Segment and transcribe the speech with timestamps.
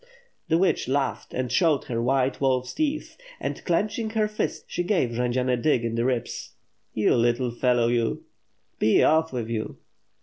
[0.47, 5.11] The witch laughed and showed her white wolfs teeth; and, clenching her fist, she gave
[5.11, 6.55] Jendzian a dig in the ribs.
[6.95, 8.23] "You little fellow, you."
[8.79, 9.77] "Be off with you."